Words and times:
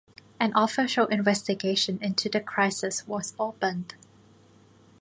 An 0.39 0.51
official 0.55 1.05
investigation 1.05 1.99
into 2.01 2.27
the 2.27 2.39
crisis 2.41 3.05
was 3.07 3.35
opened. 3.37 3.93